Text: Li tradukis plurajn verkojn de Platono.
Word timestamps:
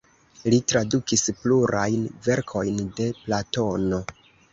Li 0.51 0.59
tradukis 0.71 1.25
plurajn 1.41 2.07
verkojn 2.29 2.81
de 3.01 3.07
Platono. 3.19 4.01